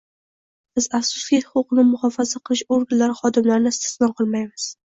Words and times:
Biz, 0.79 0.87
afsuski, 0.99 1.41
huquqni 1.51 1.85
muhofaza 1.91 2.43
qilish 2.49 2.65
organlari 2.79 3.19
xodimlarini 3.23 3.75
istisno 3.77 4.11
qilmaymiz 4.23 4.71